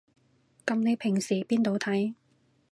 [0.65, 2.15] 噉你平時邊度睇